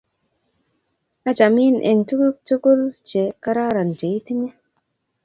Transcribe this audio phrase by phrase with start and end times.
[1.29, 4.49] achamin eng' tuguk tugul che kararan cheitinye